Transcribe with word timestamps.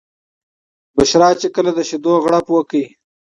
بشرا 0.95 1.29
چې 1.41 1.47
کله 1.55 1.71
د 1.77 1.79
شیدو 1.89 2.13
غوړپ 2.23 2.45
وکړ. 2.51 2.83